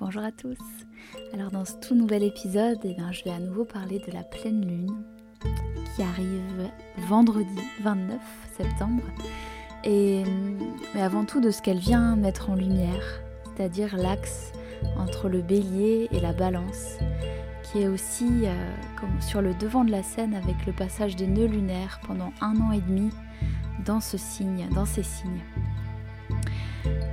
[0.00, 0.58] Bonjour à tous.
[1.32, 4.22] Alors dans ce tout nouvel épisode, eh bien, je vais à nouveau parler de la
[4.22, 5.02] pleine lune
[5.96, 6.70] qui arrive
[7.08, 8.20] vendredi 29
[8.56, 9.02] septembre.
[9.82, 10.22] Et
[10.94, 14.52] mais avant tout de ce qu'elle vient mettre en lumière, c'est-à-dire l'axe
[14.96, 16.98] entre le bélier et la balance,
[17.64, 18.54] qui est aussi euh,
[19.20, 22.70] sur le devant de la scène avec le passage des nœuds lunaires pendant un an
[22.70, 23.10] et demi
[23.84, 25.42] dans ce signe, dans ces signes.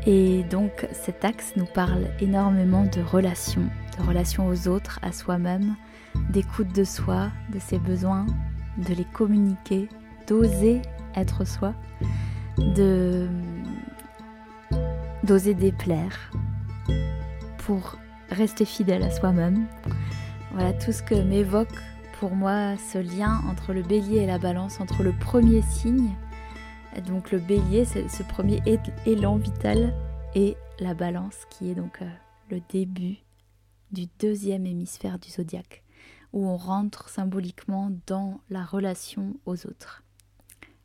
[0.05, 3.67] Et donc cet axe nous parle énormément de relations,
[3.97, 5.75] de relations aux autres, à soi-même,
[6.29, 8.27] d'écoute de soi, de ses besoins,
[8.77, 9.89] de les communiquer,
[10.27, 10.83] d'oser
[11.15, 11.73] être soi,
[15.23, 16.31] d'oser déplaire
[17.57, 17.97] pour
[18.29, 19.65] rester fidèle à soi-même.
[20.53, 21.81] Voilà tout ce que m'évoque
[22.19, 26.11] pour moi ce lien entre le bélier et la balance, entre le premier signe
[27.01, 28.61] donc le bélier, c'est ce premier
[29.05, 29.93] élan vital,
[30.35, 32.09] et la balance qui est donc euh,
[32.51, 33.15] le début
[33.91, 35.83] du deuxième hémisphère du zodiaque,
[36.33, 40.03] où on rentre symboliquement dans la relation aux autres.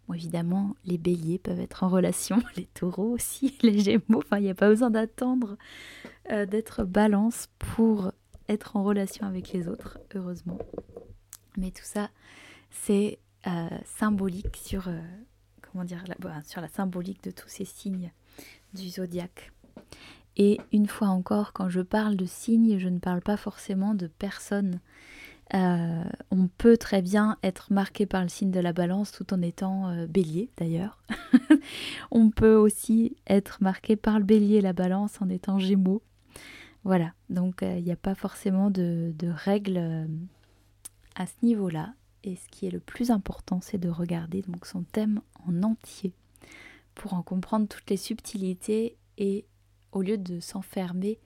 [0.07, 4.45] Bon, évidemment, les béliers peuvent être en relation, les taureaux aussi, les gémeaux, enfin il
[4.45, 5.59] n'y a pas besoin d'attendre
[6.31, 8.13] euh, d'être balance pour
[8.49, 10.59] être en relation avec les autres, heureusement.
[11.57, 12.11] Mais tout ça,
[12.71, 14.77] c'est euh, symbolique
[15.75, 18.13] bah, sur la symbolique de tous ces signes
[18.75, 19.53] du zodiaque.
[20.37, 24.07] Et une fois encore, quand je parle de signes, je ne parle pas forcément de
[24.07, 24.81] personnes.
[25.53, 29.43] Euh, on peut très bien être marqué par le signe de la balance tout en
[29.43, 31.03] étant euh, bélier d'ailleurs.
[32.13, 36.03] on peut aussi être marqué par le bélier et la balance en étant gémeaux.
[36.85, 40.09] Voilà, donc euh, il n'y a pas forcément de, de règles
[41.17, 41.95] à ce niveau-là.
[42.23, 46.13] Et ce qui est le plus important, c'est de regarder donc son thème en entier
[47.01, 49.47] pour en comprendre toutes les subtilités et
[49.91, 51.19] au lieu de s'enfermer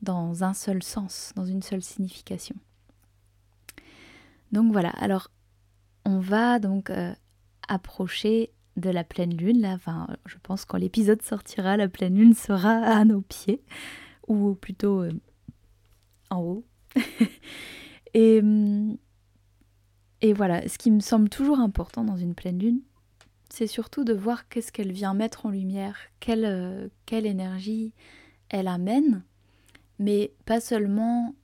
[0.00, 2.54] dans un seul sens, dans une seule signification.
[4.52, 5.32] Donc voilà, alors
[6.04, 7.12] on va donc euh,
[7.66, 9.62] approcher de la pleine lune.
[9.62, 13.64] Là, enfin, je pense quand l'épisode sortira, la pleine lune sera à nos pieds,
[14.28, 15.12] ou plutôt euh,
[16.30, 16.64] en haut.
[18.14, 18.96] hum,
[20.20, 22.80] et voilà, ce qui me semble toujours important dans une pleine lune,
[23.48, 27.92] c'est surtout de voir qu'est-ce qu'elle vient mettre en lumière, quelle, euh, quelle énergie
[28.48, 29.22] elle amène,
[29.98, 31.34] mais pas seulement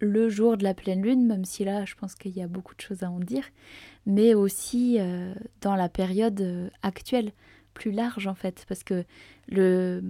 [0.00, 2.74] le jour de la pleine lune, même si là je pense qu'il y a beaucoup
[2.74, 3.44] de choses à en dire,
[4.06, 7.32] mais aussi euh, dans la période euh, actuelle,
[7.74, 9.04] plus large en fait, parce que
[9.48, 10.02] le,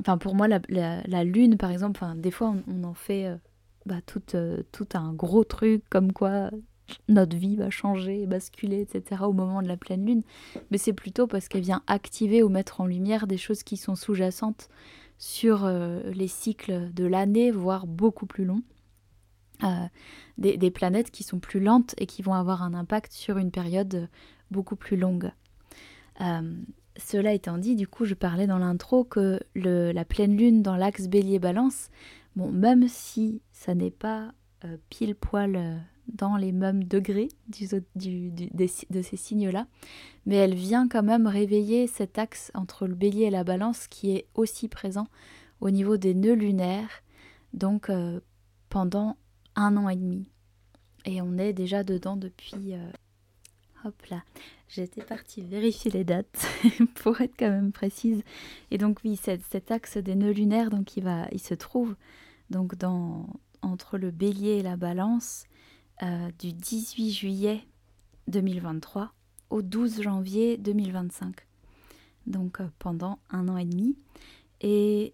[0.00, 3.34] enfin pour moi la, la, lune par exemple, enfin, des fois on, en fait
[3.86, 4.22] bah, tout,
[4.70, 6.50] tout un gros truc comme quoi
[7.08, 9.22] notre vie va changer, basculer, etc.
[9.22, 10.22] au moment de la pleine lune,
[10.70, 13.94] mais c'est plutôt parce qu'elle vient activer ou mettre en lumière des choses qui sont
[13.94, 14.68] sous-jacentes
[15.22, 18.62] sur euh, les cycles de l'année, voire beaucoup plus longs.
[19.62, 19.86] Euh,
[20.38, 24.08] des, planètes qui sont plus lentes et qui vont avoir un impact sur une période
[24.50, 25.30] beaucoup plus longue.
[26.20, 26.56] Euh,
[26.96, 31.06] cela étant dit, du coup, je parlais dans l'intro que la pleine lune dans l'axe
[31.06, 31.90] bélier-balance,
[32.34, 34.32] bon, même si ça n'est pas
[34.90, 39.66] pile poil dans les mêmes degrés de ces signes-là,
[40.26, 44.10] mais elle vient quand même réveiller cet axe entre le bélier et la balance qui
[44.10, 45.06] est aussi présent
[45.60, 47.02] au niveau des nœuds lunaires,
[47.54, 48.20] donc euh,
[48.68, 49.16] pendant
[49.54, 50.28] un an et demi.
[51.04, 52.74] Et on est déjà dedans depuis...
[52.74, 52.90] Euh,
[53.84, 54.22] hop là,
[54.68, 56.46] j'étais partie vérifier les dates
[56.96, 58.22] pour être quand même précise.
[58.70, 61.94] Et donc oui, cet, axe des nœuds lunaires, donc il, va, il se trouve
[62.50, 63.26] donc dans,
[63.62, 65.44] entre le bélier et la balance
[66.02, 67.60] euh, du 18 juillet
[68.26, 69.12] 2023
[69.50, 71.36] au 12 janvier 2025.
[72.26, 73.96] Donc euh, pendant un an et demi.
[74.60, 75.12] Et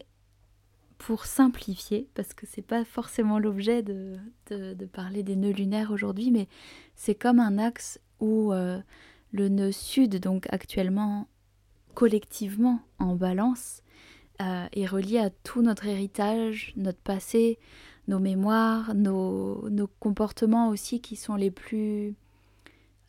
[0.97, 4.17] pour simplifier, parce que c'est pas forcément l'objet de,
[4.93, 6.49] parler des nœuds lunaires aujourd'hui, mais
[6.97, 8.81] c'est comme un axe où euh,
[9.33, 11.29] le nœud sud, donc actuellement
[11.95, 13.83] collectivement en balance,
[14.41, 17.59] est relié à tout notre héritage, notre passé,
[18.09, 19.69] nos mémoires, nos,
[20.01, 22.15] comportements aussi qui sont les plus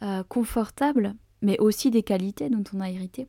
[0.03, 3.27] euh, confortables, mais aussi des qualités dont on a hérité.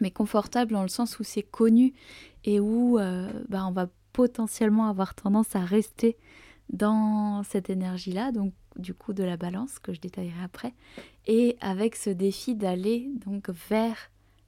[0.00, 1.94] Mais confortables dans le sens où c'est connu
[2.44, 6.16] et où euh, bah, on va potentiellement avoir tendance à rester
[6.70, 10.74] dans cette énergie-là, donc du coup de la balance que je détaillerai après,
[11.26, 13.96] et avec ce défi d'aller donc vers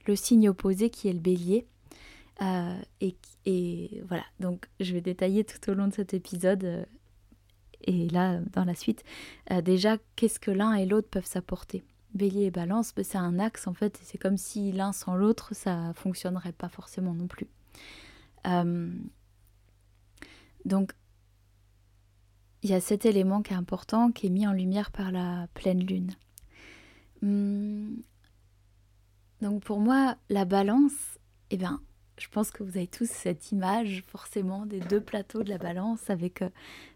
[0.06, 1.66] le signe opposé qui est le bélier,
[2.42, 6.84] euh, et, voilà, donc je vais détailler tout au long de cet épisode euh,
[7.82, 9.02] et là dans la suite
[9.50, 11.84] euh, déjà qu'est-ce que l'un et l'autre peuvent s'apporter?
[12.14, 15.54] Bélier et balance, ben, c'est un axe en fait, c'est comme si l'un sans l'autre
[15.54, 17.48] ça fonctionnerait pas forcément non plus.
[20.64, 20.92] Donc,
[22.62, 25.48] il y a cet élément qui est important, qui est mis en lumière par la
[25.54, 26.12] pleine lune.
[27.22, 28.02] Hum,
[29.40, 31.18] donc pour moi, la balance,
[31.50, 31.80] eh bien,
[32.18, 36.10] je pense que vous avez tous cette image forcément des deux plateaux de la balance
[36.10, 36.50] avec euh,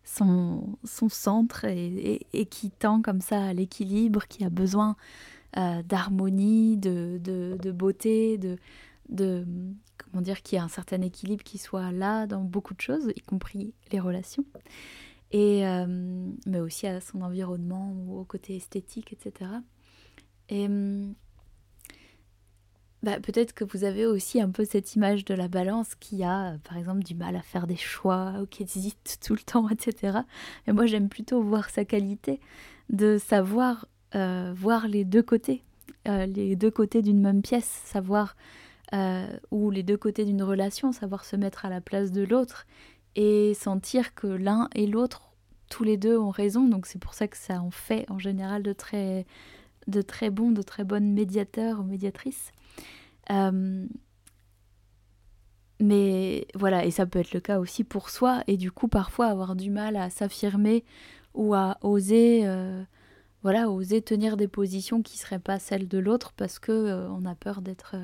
[0.04, 4.96] son, son centre et, qui tend comme ça à l'équilibre, qui a besoin
[5.56, 8.56] euh, d'harmonie, de, de, beauté, de,
[9.08, 9.46] de
[9.98, 13.20] comment dire, qui a un certain équilibre qui soit là dans beaucoup de choses, y
[13.20, 14.44] compris les relations,
[15.30, 15.86] et euh,
[16.46, 19.50] mais aussi à son environnement ou au côté esthétique, etc.
[20.48, 20.68] Et
[23.02, 26.56] bah, peut-être que vous avez aussi un peu cette image de la balance qui a,
[26.64, 30.19] par exemple, du mal à faire des choix ou qui hésite tout le temps, etc.
[30.66, 32.40] Mais moi, j'aime plutôt voir sa qualité
[32.90, 35.62] de savoir euh, voir les deux côtés,
[36.06, 38.37] euh, les deux côtés d'une même pièce, savoir,
[38.93, 42.66] euh, ou les deux côtés d'une relation, savoir se mettre à la place de l'autre
[43.16, 45.32] et sentir que l'un et l'autre,
[45.70, 46.69] tous les deux ont raison.
[46.69, 49.25] Donc c'est pour ça que ça en fait en général de très,
[49.87, 52.52] de très bons, de très bonnes médiateurs ou médiatrices.
[53.30, 53.86] Euh,
[55.80, 59.26] mais voilà, et ça peut être le cas aussi pour soi, et du coup parfois
[59.26, 60.84] avoir du mal à s'affirmer
[61.34, 62.82] ou à oser, euh,
[63.42, 67.24] voilà, oser tenir des positions qui seraient pas celles de l'autre parce que euh, on
[67.24, 67.96] a peur d'être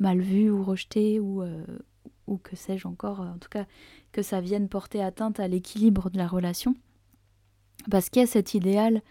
[0.00, 1.44] mal vu ou rejeté ou
[2.28, 3.66] ou que sais-je encore, en tout cas
[4.12, 6.76] que ça vienne porter atteinte à l'équilibre de la relation,
[7.90, 9.02] parce qu'il y a cet idéal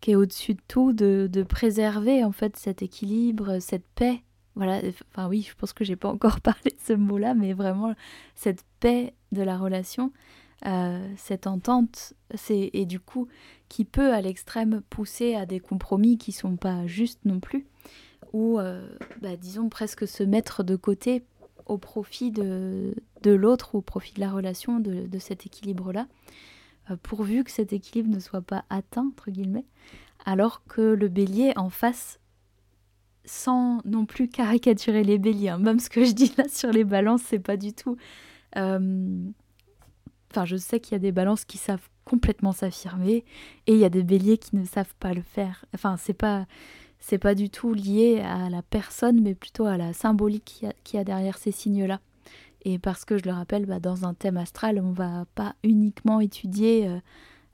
[0.00, 4.22] qui est au-dessus de tout de, de préserver en fait cet équilibre, cette paix
[4.56, 4.80] voilà,
[5.12, 7.94] enfin oui, je pense que j'ai pas encore parlé de ce mot-là, mais vraiment
[8.34, 10.12] cette paix de la relation,
[10.66, 13.28] euh, cette entente, c'est et du coup
[13.68, 17.66] qui peut à l'extrême pousser à des compromis qui sont pas justes non plus,
[18.32, 18.86] ou euh,
[19.22, 21.22] bah, disons presque se mettre de côté
[21.66, 26.08] au profit de, de l'autre, au profit de la relation, de, de cet équilibre-là,
[26.90, 29.66] euh, pourvu que cet équilibre ne soit pas atteint, entre guillemets,
[30.24, 32.18] alors que le bélier en face
[33.30, 35.56] sans non plus caricaturer les béliers.
[35.58, 37.96] Même ce que je dis là sur les balances, c'est pas du tout.
[38.56, 39.30] Euh,
[40.30, 43.24] enfin, je sais qu'il y a des balances qui savent complètement s'affirmer
[43.68, 45.64] et il y a des béliers qui ne savent pas le faire.
[45.74, 46.46] Enfin, c'est pas
[46.98, 51.00] c'est pas du tout lié à la personne, mais plutôt à la symbolique qu'il y,
[51.00, 52.00] a derrière ces signes-là.
[52.64, 56.20] Et parce que je le rappelle, bah, dans un thème astral, on va pas uniquement
[56.20, 56.98] étudier euh,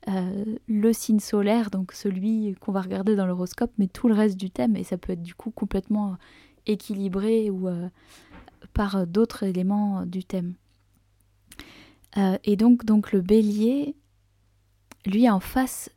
[0.08, 4.36] euh, le signe solaire, donc celui qu'on va regarder dans l'horoscope, mais tout le reste
[4.36, 6.16] du thème, et ça peut être du coup complètement
[6.66, 7.88] équilibré ou euh,
[8.72, 10.54] par d'autres éléments du thème.
[12.16, 13.96] Euh, et donc le bélier,
[15.04, 15.90] lui en face,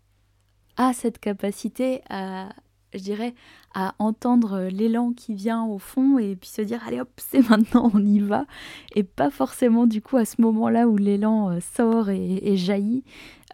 [0.75, 2.49] a cette capacité à,
[2.93, 3.33] je dirais,
[3.73, 7.91] à entendre l'élan qui vient au fond et puis se dire allez hop, c'est maintenant,
[7.93, 8.45] on y va.
[8.95, 13.03] Et pas forcément du coup à ce moment-là où l'élan euh, sort et, jaillit,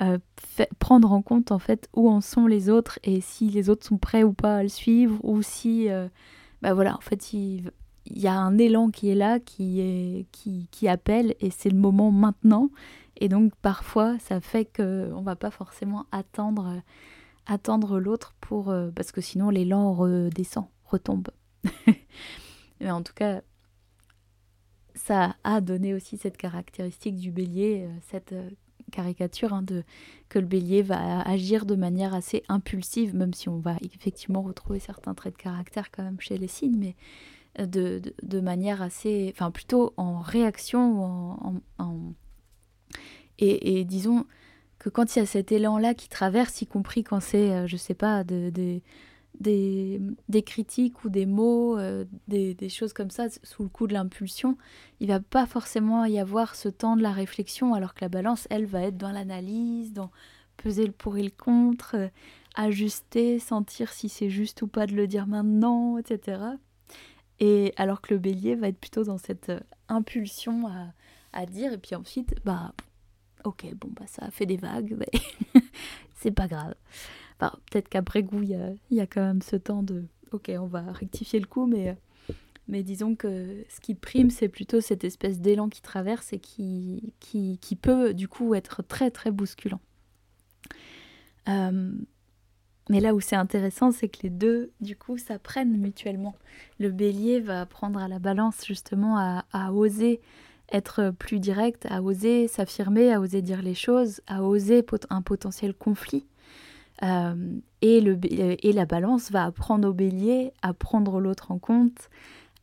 [0.01, 0.17] euh,
[0.79, 3.97] prendre en compte en fait où en sont les autres et si les autres sont
[3.97, 6.07] prêts ou pas à le suivre ou si, euh,
[6.61, 7.71] bah voilà, en fait, il,
[8.11, 12.11] y a un élan qui est là, qui, est, qui, appelle et c'est le moment
[12.11, 12.69] maintenant.
[13.17, 16.81] Et donc parfois, ça fait qu'on va pas forcément attendre
[17.45, 21.29] attendre l'autre pour euh, parce que sinon l'élan redescend, retombe.
[22.79, 23.41] Mais en tout cas,
[24.95, 28.49] ça a donné aussi cette caractéristique du bélier, euh, cette euh,
[28.91, 29.83] caricature hein, de
[30.29, 34.79] que le bélier va agir de manière assez impulsive, même si on va effectivement retrouver
[34.79, 36.95] certains traits de caractère quand même chez les signes, mais
[37.65, 42.13] de, manière assez, enfin plutôt en réaction en, en,
[43.37, 44.25] et disons
[44.85, 47.75] que quand il y a cet élan-là qui traverse, y compris quand c'est, euh, je
[47.75, 48.83] sais pas, de, des,
[50.29, 54.59] des, critiques ou des mots, euh, des, choses comme ça, sous le coup de l'impulsion,
[54.99, 58.47] il va pas forcément y avoir ce temps de la réflexion, alors que la balance,
[58.51, 60.11] elle, va être dans l'analyse, dans
[60.55, 62.07] peser le pour et le contre, euh,
[62.53, 66.41] ajuster, sentir si c'est juste ou pas de le dire maintenant, etc.
[67.39, 69.51] Et alors que le bélier va être plutôt dans cette
[69.89, 70.93] impulsion à,
[71.33, 72.71] à dire, et puis ensuite, bah
[73.45, 75.61] ok, bon, bah ça a fait des vagues, mais
[76.15, 76.75] c'est pas grave.
[77.39, 80.91] Enfin, peut-être qu'après goût, il y a, quand même ce temps de, ok, on va
[80.91, 81.97] rectifier le coup, mais,
[82.67, 87.13] mais disons que ce qui prime, c'est plutôt cette espèce d'élan qui traverse et qui,
[87.81, 89.81] peut du coup être très très bousculant.
[91.47, 91.91] Euh,
[92.89, 96.35] mais là où c'est intéressant, c'est que les deux, du coup, s'apprennent mutuellement.
[96.79, 100.21] Le bélier va apprendre à la balance justement à oser
[100.71, 105.73] être plus direct, à oser s'affirmer, à oser dire les choses, à oser un potentiel
[105.73, 106.25] conflit.
[107.03, 107.35] Euh,
[107.81, 112.09] et, le, et la balance va apprendre au bélier à prendre l'autre en compte,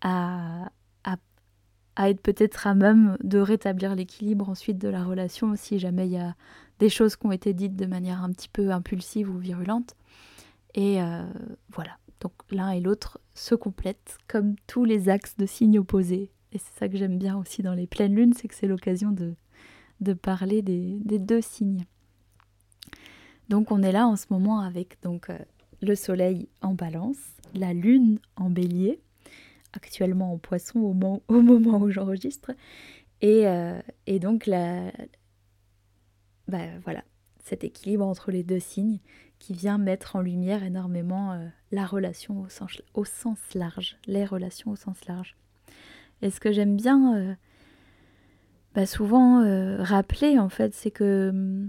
[0.01, 0.71] à,
[1.97, 6.13] à être peut-être à même de rétablir l'équilibre ensuite de la relation si jamais il
[6.13, 6.35] y a
[6.79, 9.95] des choses qui ont été dites de manière un petit peu impulsive ou virulente.
[10.75, 11.23] Et euh,
[11.71, 16.31] voilà, donc l'un et l'autre se complètent comme tous les axes de signes opposés.
[16.53, 19.11] Et c'est ça que j'aime bien aussi dans les pleines lunes, c'est que c'est l'occasion
[19.11, 19.35] de,
[20.01, 21.85] de parler des, deux signes.
[23.49, 25.39] Donc on est là en ce moment avec donc euh,
[25.81, 27.19] le soleil en balance,
[27.55, 29.01] la lune en bélier,
[29.73, 30.81] actuellement en poisson
[31.29, 32.53] au, moment, où j'enregistre,
[33.21, 34.93] et, euh, et, donc la,
[36.49, 37.05] bah, voilà,
[37.45, 38.99] cet équilibre entre les deux signes
[39.39, 44.25] qui vient mettre en lumière énormément euh, la relation au sens, au sens, large, les
[44.25, 45.37] relations au sens large.
[46.23, 47.35] Et ce que j'aime bien euh,
[48.75, 51.67] bah, souvent euh, rappeler, en fait, c'est que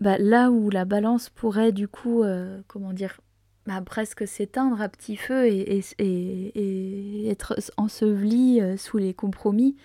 [0.00, 2.24] bah, là où la balance pourrait du coup,
[2.66, 3.20] comment dire,
[3.66, 9.76] bah, presque s'éteindre à petit feu et, être enseveli sous les compromis,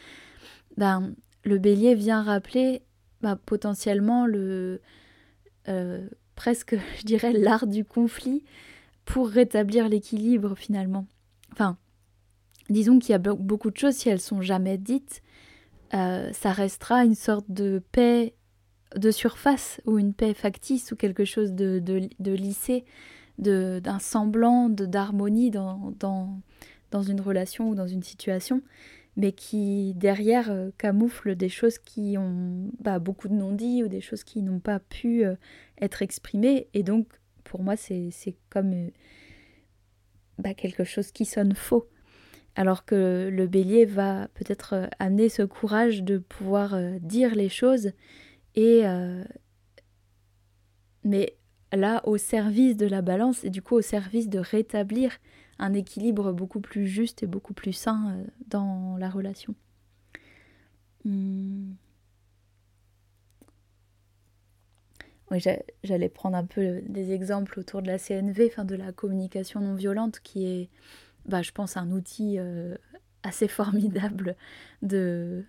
[0.78, 1.14] ben,
[1.44, 2.84] le bélier vient rappeler
[3.22, 4.82] bah, potentiellement le
[5.68, 8.44] euh, presque, je dirais, l'art du conflit
[9.06, 11.08] pour rétablir l'équilibre finalement.
[11.52, 11.78] Enfin,
[12.72, 15.22] disons qu'il y a beaucoup de choses, si elles sont jamais dites,
[15.94, 18.34] euh, ça restera une sorte de paix
[18.96, 22.84] de surface ou une paix factice ou quelque chose de, de, de lissé,
[23.38, 26.42] d'un semblant d'harmonie dans, dans,
[26.92, 28.62] dans une relation ou dans une situation
[29.18, 34.02] mais qui derrière euh, camoufle des choses qui ont bah, beaucoup de non-dits ou des
[34.02, 35.36] choses qui n'ont pas pu euh,
[35.82, 36.68] être exprimées.
[36.74, 37.08] Et donc,
[37.44, 38.12] pour moi, c'est
[38.50, 38.90] comme euh,
[40.38, 41.88] bah, quelque chose qui sonne faux.
[42.56, 47.92] Alors que le bélier va peut-être amener ce courage de pouvoir dire les choses
[48.56, 48.84] et
[51.04, 51.36] mais
[51.74, 55.18] là au service de la balance et du coup au service de rétablir
[55.60, 59.56] un équilibre beaucoup plus juste et beaucoup plus sain euh, dans la relation.
[61.06, 61.74] Hmm.
[65.30, 65.40] Oui,
[65.84, 70.20] j'allais prendre un peu des exemples autour de la CNV, de la communication non violente,
[70.20, 70.70] qui est,
[71.26, 72.76] bah, je pense, un outil euh,
[73.24, 74.36] assez formidable
[74.82, 75.46] de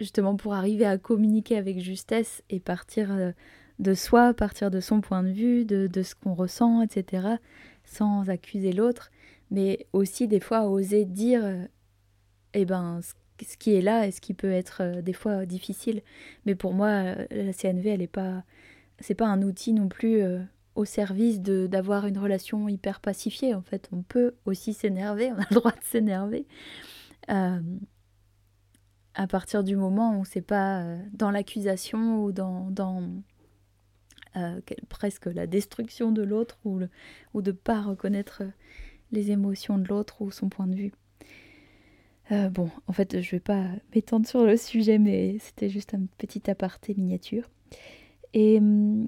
[0.00, 3.32] justement pour arriver à communiquer avec justesse et partir euh,
[3.78, 7.36] de soi, partir de son point de vue, de, de ce qu'on ressent, etc.,
[7.84, 9.10] sans accuser l'autre
[9.50, 11.64] mais aussi des fois oser dire euh,
[12.54, 16.02] eh ben, ce qui est là et ce qui peut être des fois difficile.
[16.46, 18.44] Mais pour moi, la CNV, elle est pas,
[19.00, 20.22] c'est pas un outil non plus
[20.74, 23.54] au service d'avoir une relation hyper pacifiée.
[23.54, 26.46] En fait, on peut aussi s'énerver, on a le droit de s'énerver.
[27.28, 27.60] à
[29.28, 33.02] partir du moment où c'est pas dans l'accusation ou dans, dans
[34.88, 36.80] presque la destruction de l'autre ou,
[37.34, 38.42] ou de pas reconnaître
[39.12, 40.92] les émotions de l'autre ou son point de vue.
[42.32, 43.64] Euh, bon, en fait, je vais pas
[43.94, 47.48] m'étendre sur le sujet, mais c'était juste un petit aparté miniature.
[48.32, 49.06] Et hum,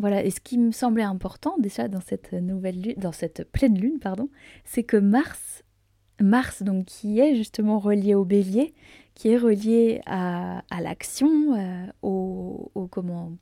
[0.00, 3.78] voilà, et ce qui me semblait important déjà dans cette nouvelle lune, dans cette pleine
[3.78, 4.28] lune, pardon,
[4.64, 5.62] c'est que Mars,
[6.20, 8.74] Mars donc qui est justement relié au Bélier,
[9.14, 13.32] qui est relié à, l'action, euh, au, au, comment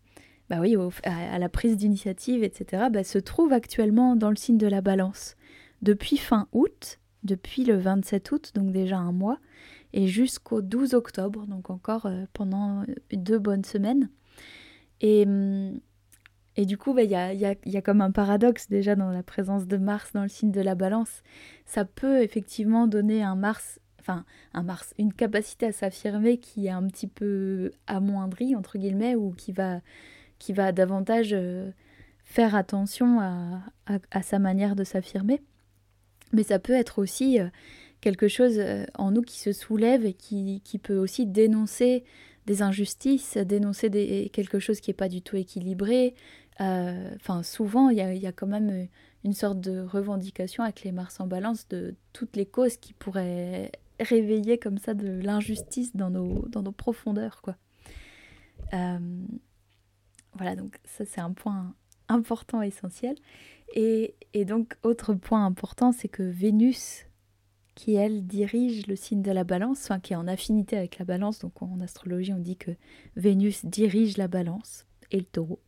[0.50, 4.66] bah oui, à, la prise d'initiative, etc., bah, se trouve actuellement dans le signe de
[4.66, 5.36] la balance.
[5.82, 9.38] Depuis fin août, depuis le 27 août, donc déjà un mois,
[9.92, 14.08] et jusqu'au 12 octobre, donc encore euh, pendant deux bonnes semaines.
[15.00, 15.78] Et, hum,
[16.58, 18.96] et du coup, bah, il y, a, y, a, y, a, comme un paradoxe déjà
[18.96, 21.22] dans la présence de Mars dans le signe de la balance.
[21.66, 24.24] Ça peut effectivement donner un Mars, enfin
[24.54, 29.30] un Mars, une capacité à s'affirmer qui est un petit peu amoindrie, entre guillemets, ou
[29.30, 29.80] qui va
[30.40, 31.70] qui va davantage euh,
[32.24, 35.40] faire attention à, sa manière de s'affirmer.
[36.32, 37.48] Mais ça peut être aussi euh,
[38.00, 42.04] quelque chose euh, en nous qui se soulève et qui, peut aussi dénoncer
[42.46, 46.14] des injustices, dénoncer des, quelque chose qui n'est pas du tout équilibré.
[46.58, 48.88] Enfin, souvent, il y a, quand même
[49.24, 53.70] une sorte de revendication avec les Mars en balance de toutes les causes qui pourraient
[54.00, 57.42] réveiller comme ça de l'injustice dans nos, profondeurs.
[57.42, 57.56] quoi.
[58.72, 61.74] Voilà, donc ça c'est un point
[62.08, 63.16] important, essentiel.
[63.74, 64.14] Et,
[64.46, 67.04] donc, autre point important, c'est que Vénus,
[67.74, 71.04] qui elle dirige le signe de la balance, enfin qui est en affinité avec la
[71.04, 72.72] balance, donc en astrologie on dit que
[73.14, 75.60] Vénus dirige la balance et le taureau.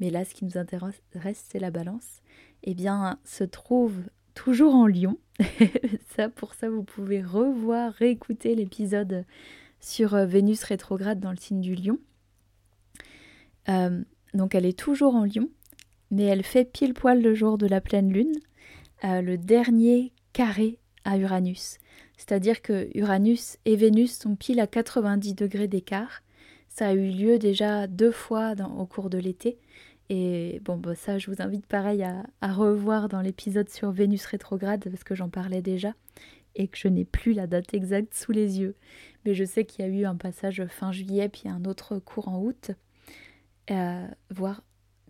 [0.00, 1.00] Mais là, ce qui nous intéresse,
[1.48, 2.22] c'est la balance.
[2.62, 3.96] Eh bien, se trouve
[4.34, 5.18] toujours en Lion.
[6.16, 9.24] ça, pour ça, vous pouvez revoir, réécouter l'épisode
[9.80, 11.98] sur euh, Vénus rétrograde dans le signe du Lion.
[13.68, 14.02] Euh,
[14.34, 15.48] donc elle est toujours en lion,
[16.10, 18.34] mais elle fait pile poil le jour de la pleine lune,
[19.04, 21.78] euh, le dernier carré à Uranus.
[22.16, 26.22] C'est-à-dire que Uranus et Vénus sont pile à 90 degrés d'écart.
[26.68, 29.58] Ça a eu lieu déjà deux fois au cours de l'été.
[30.10, 34.88] Et bon, bah, ça, je vous invite pareil à, revoir dans l'épisode sur Vénus rétrograde
[34.88, 35.92] parce que j'en parlais déjà
[36.54, 38.74] et que je n'ai plus la date exacte sous les yeux.
[39.24, 42.28] Mais je sais qu'il y a eu un passage fin juillet, puis un autre cours
[42.28, 42.70] en août,
[43.70, 44.62] euh, voire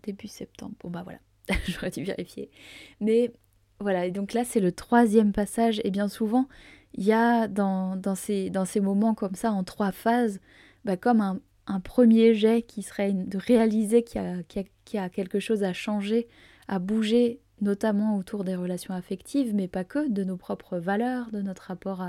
[0.03, 0.75] début septembre.
[0.81, 1.19] Bon bah voilà,
[1.67, 2.51] j'aurais dû vérifier.
[2.99, 3.31] Mais
[3.79, 6.47] voilà, et donc là c'est le troisième passage, et bien souvent,
[6.93, 10.39] il y a dans, dans, ces, dans ces moments comme ça, en trois phases,
[10.85, 11.39] bah, comme un,
[11.69, 14.21] un, premier jet qui serait de réaliser qu'il
[14.93, 16.27] y, a quelque chose à changer,
[16.67, 21.41] à bouger notamment autour des relations affectives, mais pas que, de nos propres valeurs, de
[21.41, 22.05] notre rapport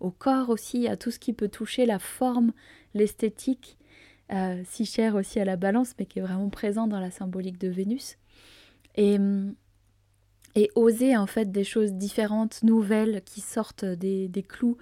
[0.00, 2.52] au corps aussi, à tout ce qui peut toucher la forme,
[2.94, 3.76] l'esthétique,
[4.32, 7.58] euh, si cher aussi à la balance, mais qui est vraiment présent dans la symbolique
[7.58, 8.16] de Vénus.
[8.96, 9.18] Et,
[10.54, 14.78] et oser en fait des choses différentes, nouvelles, qui sortent des clous.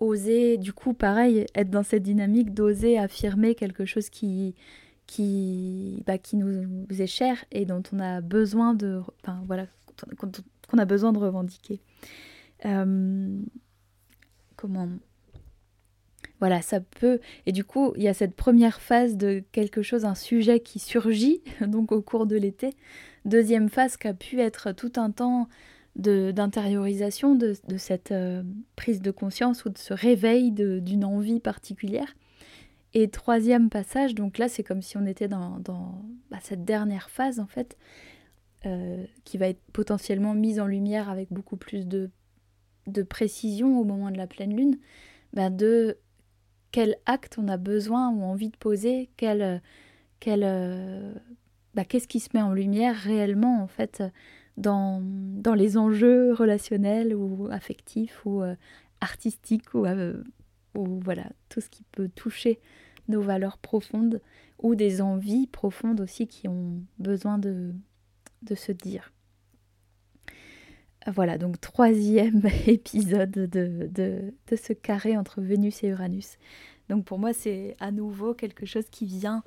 [0.00, 4.54] Oser, du coup, pareil, être dans cette dynamique d'oser affirmer quelque chose qui,
[5.06, 9.66] qui, bah, qui nous est cher et dont on a besoin de, enfin, voilà,
[10.16, 11.80] qu'on a besoin de revendiquer.
[12.64, 13.40] Euh,
[14.56, 14.88] comment
[16.40, 17.20] voilà, ça peut.
[17.44, 20.78] Et du coup, il y a cette première phase de quelque chose, un sujet qui
[20.78, 22.70] surgit, donc au cours de l'été.
[23.26, 25.48] Deuxième phase qui a pu être tout un temps
[25.96, 28.42] d'intériorisation de, de, cette euh,
[28.76, 32.14] prise de conscience ou de ce réveil d'une envie particulière.
[32.94, 37.10] Et troisième passage, donc là c'est comme si on était dans, dans bah, cette dernière
[37.10, 37.76] phase en fait,
[38.66, 42.10] euh, qui va être potentiellement mise en lumière avec beaucoup plus de,
[42.86, 44.78] de précision au moment de la pleine lune,
[45.32, 45.98] bah, de
[46.72, 49.62] quel acte on a besoin ou envie de poser, quel,
[50.18, 51.14] quel, euh,
[51.74, 54.02] bah, qu'est-ce qui se met en lumière réellement en fait
[54.60, 58.54] dans, dans les enjeux relationnels ou affectifs ou euh,
[59.00, 59.86] artistiques ou
[60.74, 62.60] ou voilà, tout ce qui peut toucher
[63.08, 64.20] nos valeurs profondes
[64.60, 67.74] ou des envies profondes aussi qui ont besoin de,
[68.42, 69.12] de se dire.
[71.06, 76.36] Voilà, donc troisième épisode de, de, de, ce carré entre Vénus et Uranus.
[76.88, 79.42] Donc pour moi, c'est à nouveau quelque chose qui vient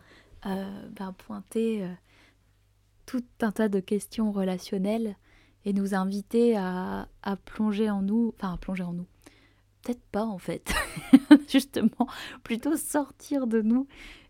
[0.46, 1.88] euh, ben, pointer euh,
[3.06, 5.16] tout un tas de questions relationnelles
[5.66, 7.08] et nous inviter à,
[7.46, 9.08] plonger en nous, enfin à plonger en nous,
[9.82, 10.74] peut-être pas en fait,
[11.50, 12.08] justement,
[12.44, 13.88] plutôt sortir de nous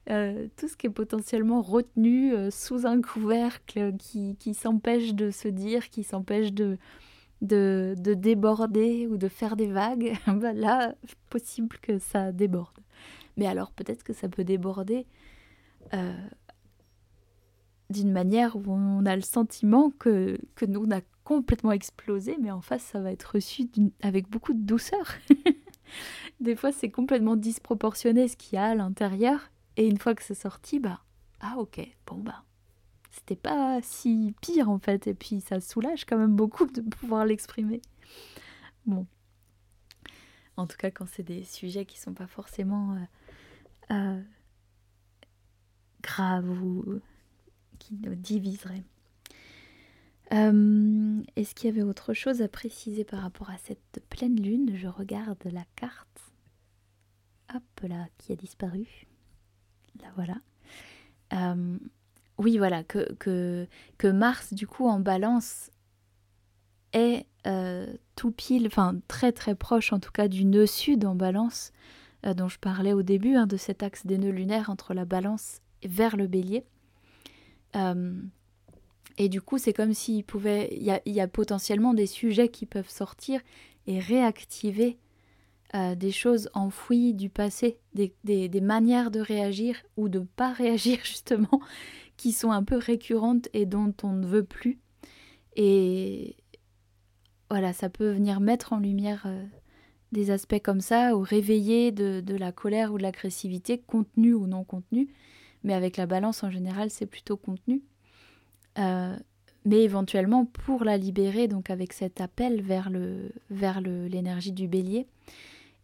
[0.09, 5.31] euh, tout ce qui est potentiellement retenu euh, sous un couvercle qui, qui s'empêche de
[5.31, 6.77] se dire, qui s'empêche de,
[7.41, 10.95] de, de, déborder ou de faire des vagues, bah là,
[11.29, 12.79] possible que ça déborde.
[13.37, 15.07] Mais alors peut-être que ça peut déborder
[15.93, 16.13] euh,
[17.89, 22.51] d'une manière où on a le sentiment que, que nous, on a complètement explosé, mais
[22.51, 23.69] en face, ça va être reçu
[24.01, 25.13] avec beaucoup de douceur.
[26.39, 29.51] Des fois, c'est complètement disproportionné ce qu'il y a à l'intérieur.
[29.77, 31.01] Et une fois que c'est sorti, bah,
[31.39, 32.43] ah ok, bon bah,
[33.11, 35.07] c'était pas si pire en fait.
[35.07, 37.81] Et puis ça soulage quand même beaucoup de pouvoir l'exprimer.
[38.85, 39.05] Bon.
[40.57, 44.21] En tout cas, quand c'est des sujets qui sont pas forcément euh, euh,
[46.01, 46.99] graves ou
[47.83, 48.83] qui nous diviseraient.
[50.31, 54.71] Euh, est-ce qu'il y avait autre chose à préciser par rapport à cette pleine lune?
[54.75, 56.31] Je regarde la carte.
[57.53, 59.05] Hop là, qui a disparu.
[60.01, 60.37] Là voilà.
[61.33, 61.77] Euh,
[62.37, 63.67] oui, voilà, que,
[64.03, 65.69] Mars, du coup, en balance,
[66.93, 71.15] est euh, tout pile, enfin très très proche en tout cas du nœud sud en
[71.15, 71.71] balance,
[72.23, 75.59] dont je parlais au début, hein, de cet axe des nœuds lunaires entre la balance
[75.83, 76.63] vers le bélier.
[79.17, 80.69] Et du coup, c'est comme s'il pouvait.
[80.71, 83.41] Il y a, y a, potentiellement des sujets qui peuvent sortir
[83.85, 84.97] et réactiver
[85.75, 90.99] euh, des choses enfouies du passé, des, manières de réagir ou de ne pas réagir,
[91.03, 91.61] justement,
[92.15, 94.79] qui sont un peu récurrentes et dont on ne veut plus.
[95.55, 96.35] Et
[97.49, 99.43] voilà, ça peut venir mettre en lumière euh,
[100.11, 104.45] des aspects comme ça, ou réveiller de, de la colère ou de l'agressivité, contenue ou
[104.45, 105.09] non contenue.
[105.63, 107.81] Mais avec la balance, en général, c'est plutôt contenu.
[108.79, 109.15] Euh,
[109.65, 115.07] mais éventuellement pour la libérer, donc avec cet appel vers le vers l'énergie du bélier.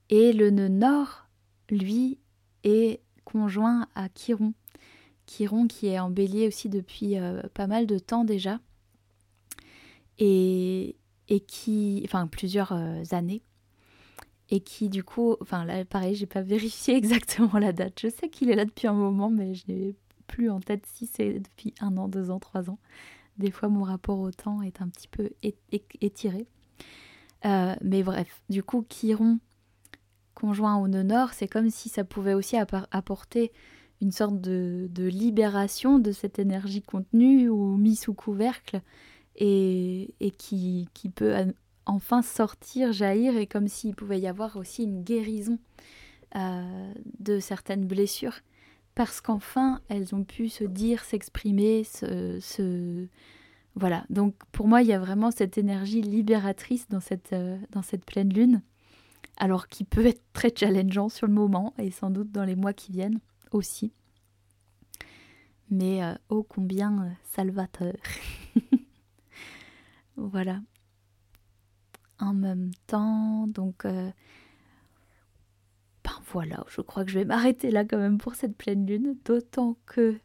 [0.09, 1.27] Et le nœud nord,
[1.69, 2.17] lui,
[2.63, 4.53] est conjoint à Chiron.
[5.27, 8.59] Chiron qui est en bélier aussi depuis euh, pas mal de temps déjà.
[10.17, 10.97] Et,
[11.29, 13.41] et qui, enfin plusieurs euh, années.
[14.49, 17.99] Et qui du coup, enfin là pareil, j'ai pas vérifié exactement la date.
[18.01, 19.95] Je sais qu'il est là depuis un moment, mais je n'ai
[20.27, 22.79] plus en tête si c'est depuis un an, deux ans, trois ans.
[23.37, 25.29] Des fois, mon rapport au temps est un petit peu
[26.01, 26.45] étiré.
[27.45, 29.39] Euh, mais bref, du coup, Chiron
[30.35, 33.51] conjoint au nœud nord, c'est comme si ça pouvait aussi apporter
[34.01, 38.81] une sorte de, libération de cette énergie contenue ou mise sous couvercle
[39.35, 41.33] et, qui, peut
[41.85, 45.59] enfin sortir, jaillir, et comme s'il pouvait y avoir aussi une guérison
[46.35, 48.39] euh, de certaines blessures,
[48.95, 53.07] parce qu'enfin elles ont pu se dire, s'exprimer, se,
[53.75, 57.81] Voilà, donc pour moi il y a vraiment cette énergie libératrice dans cette, euh, dans
[57.81, 58.61] cette pleine lune,
[59.37, 62.73] alors qui peut être très challengeant sur le moment et sans doute dans les mois
[62.73, 63.19] qui viennent
[63.51, 63.91] aussi.
[65.71, 67.93] Mais oh combien euh, salvateur.
[70.17, 70.61] voilà.
[72.19, 74.13] En même temps, donc ben
[76.31, 79.77] voilà, je crois que je vais m'arrêter là quand même pour cette pleine lune, d'autant
[79.85, 80.17] que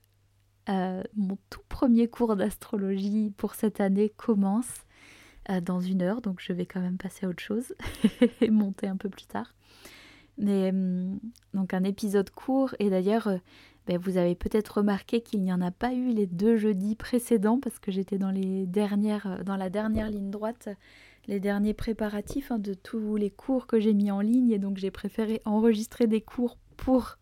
[0.68, 4.84] mon tout premier cours d'astrologie pour cette année commence
[5.62, 7.74] dans une heure, donc je vais quand même passer à autre chose
[8.40, 9.54] et monter un peu plus tard.
[10.36, 10.72] Mais
[11.52, 13.28] donc un épisode court et d'ailleurs
[13.86, 17.58] ben, vous avez peut-être remarqué qu'il n'y en a pas eu les deux jeudis précédents
[17.60, 20.70] parce que j'étais dans, les dernières, euh, dans la dernière ligne droite,
[21.26, 24.76] les derniers préparatifs hein, de tous les cours que j'ai mis en ligne et donc
[24.76, 27.18] j'ai préféré enregistrer des cours pour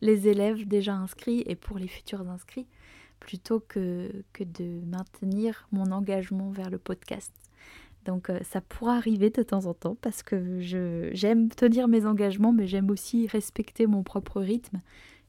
[0.00, 2.66] les élèves déjà inscrits et pour les futurs inscrits
[3.20, 7.32] plutôt que, que de maintenir mon engagement vers le podcast.
[8.04, 12.52] Donc euh, ça pourra arriver de temps en temps parce que j'aime tenir mes engagements
[12.52, 14.80] mais j'aime aussi respecter mon propre rythme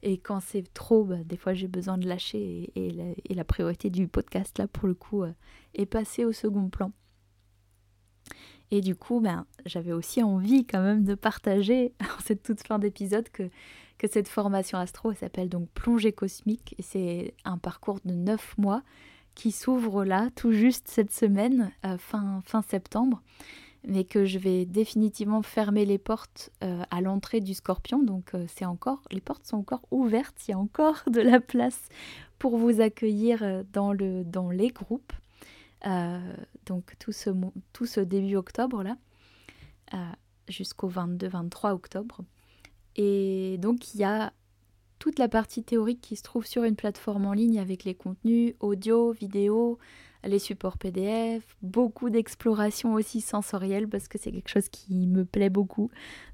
[0.02, 4.08] et quand c'est trop, bah, des fois j'ai besoin de lâcher et, la, priorité du
[4.08, 5.32] podcast, là, pour le coup, euh,
[5.74, 6.92] est passée au second plan.
[8.70, 12.78] Et du coup, ben, j'avais aussi envie quand même de partager en cette toute fin
[12.78, 13.48] d'épisode que,
[14.10, 18.82] cette formation astro s'appelle donc Plongée cosmique et c'est un parcours de 9 mois
[19.34, 23.22] qui s'ouvre là tout juste cette semaine, euh, fin, septembre
[23.88, 28.02] mais que je vais définitivement fermer les portes euh, à l'entrée du scorpion.
[28.02, 31.40] Donc euh, c'est encore, les portes sont encore ouvertes, il y a encore de la
[31.40, 31.88] place
[32.38, 35.12] pour vous accueillir dans, le, dans les groupes.
[35.84, 37.30] Donc tout ce,
[37.72, 38.96] tout ce début octobre là,
[40.48, 42.20] jusqu'au 22-23 octobre.
[42.96, 44.32] Et donc il y a
[44.98, 48.54] toute la partie théorique qui se trouve sur une plateforme en ligne avec les contenus
[48.60, 49.78] audio, vidéo,
[50.24, 55.50] les supports PDF, beaucoup d'exploration aussi sensorielle parce que c'est quelque chose qui me plaît
[55.50, 55.90] beaucoup.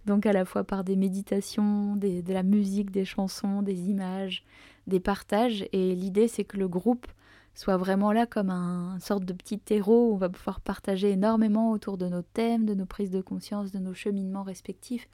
[0.07, 4.45] Donc à la fois par des méditations, de la musique, des chansons, des images,
[4.87, 5.67] des partages.
[5.73, 7.07] Et l'idée c'est que le groupe
[7.55, 11.73] soit vraiment là comme un, sorte de petit terreau où on va pouvoir partager énormément
[11.73, 15.09] autour de nos thèmes, de nos prises de conscience, de nos cheminements respectifs.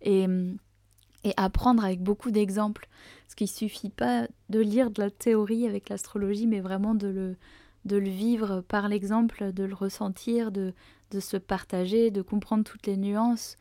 [0.00, 0.26] Et
[1.24, 2.88] et apprendre avec beaucoup d'exemples.
[3.22, 7.08] Parce qu'il ne suffit pas de lire de la théorie avec l'astrologie, mais vraiment de
[7.08, 7.36] le,
[7.86, 10.74] de le vivre par l'exemple, de le ressentir, de,
[11.10, 13.56] de se partager, de comprendre toutes les nuances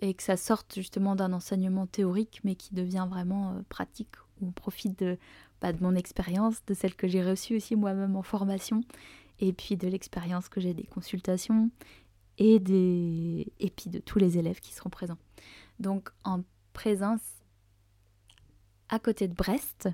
[0.00, 4.10] et que ça sorte justement d'un enseignement théorique mais qui devient vraiment euh, pratique.
[4.42, 5.16] On profite de,
[5.72, 8.82] de mon expérience, de celle que j'ai reçue aussi moi-même en formation
[9.40, 11.70] et puis de l'expérience que j'ai des consultations
[12.38, 13.52] et, des...
[13.58, 15.18] et puis de tous les élèves qui seront présents.
[15.78, 17.22] Donc en présence
[18.88, 19.88] à côté de Brest,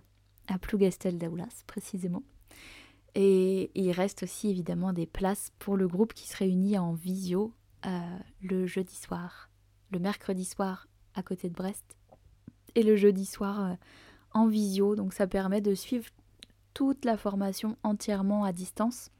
[0.48, 2.22] à Plougastel d'Aulas précisément,
[3.14, 7.52] et il reste aussi évidemment des places pour le groupe qui se réunit en visio
[7.86, 9.50] euh, le jeudi soir,
[9.90, 11.96] le mercredi soir à côté de Brest
[12.74, 13.74] et le jeudi soir euh,
[14.32, 14.96] en visio.
[14.96, 16.06] Donc ça permet de suivre
[16.74, 19.10] toute la formation entièrement à distance.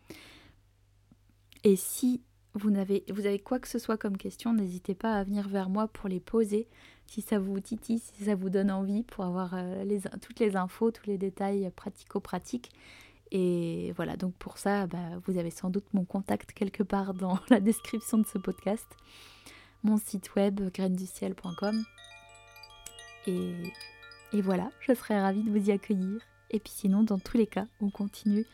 [1.65, 2.23] Et si
[2.55, 5.69] vous avez, vous avez quoi que ce soit comme question, n'hésitez pas à venir vers
[5.69, 6.69] moi pour les poser
[7.07, 10.57] si ça vous titille, si ça vous donne envie pour avoir euh, les, toutes les
[10.57, 12.71] infos, tous les détails pratico-pratiques.
[13.33, 17.39] Et voilà, donc pour ça, bah, vous avez sans doute mon contact quelque part dans
[17.51, 18.87] la description de ce podcast,
[19.83, 21.83] mon site web grainduciel.com.
[23.27, 23.55] Et,
[24.33, 26.21] et voilà, je serais ravie de vous y accueillir.
[26.51, 28.47] Et puis sinon, dans tous les cas, on continue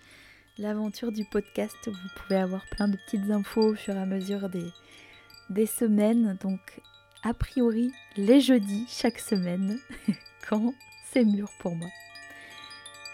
[0.59, 1.77] l'aventure du podcast.
[1.87, 4.67] Vous pouvez avoir plein de petites infos au fur et à mesure des,
[5.51, 6.39] des semaines.
[6.41, 6.81] Donc,
[7.23, 9.79] a priori, les jeudis chaque semaine,
[10.49, 10.73] quand
[11.11, 11.89] c'est mûr pour moi.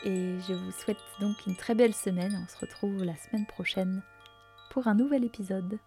[0.04, 2.36] Et je vous souhaite donc une très belle semaine.
[2.42, 4.02] On se retrouve la semaine prochaine
[4.70, 5.78] pour un nouvel épisode.